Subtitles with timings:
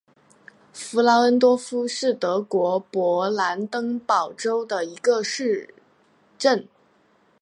[0.73, 5.75] 弗劳恩多夫是德国勃兰登堡州的一个市
[6.39, 6.67] 镇。